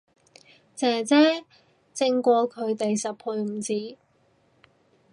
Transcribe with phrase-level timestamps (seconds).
[0.73, 1.45] 姐姐
[1.93, 3.95] 正過佢哋十倍唔止